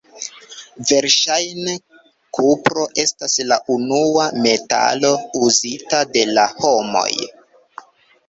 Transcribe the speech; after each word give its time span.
Verŝajne 0.91 1.73
kupro 2.37 2.85
estas 3.03 3.35
la 3.51 3.57
unua 3.75 4.25
metalo 4.47 5.11
uzita 5.49 6.03
de 6.17 6.23
la 6.33 6.47
homoj. 6.63 7.09